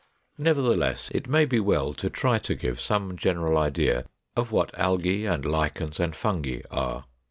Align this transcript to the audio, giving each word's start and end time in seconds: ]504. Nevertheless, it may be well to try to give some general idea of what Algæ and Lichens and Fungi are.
]504. 0.39 0.43
Nevertheless, 0.43 1.11
it 1.13 1.29
may 1.29 1.45
be 1.45 1.59
well 1.59 1.93
to 1.93 2.09
try 2.09 2.39
to 2.39 2.55
give 2.55 2.81
some 2.81 3.15
general 3.15 3.55
idea 3.55 4.05
of 4.35 4.51
what 4.51 4.71
Algæ 4.73 5.31
and 5.31 5.45
Lichens 5.45 5.99
and 5.99 6.15
Fungi 6.15 6.61
are. 6.71 7.05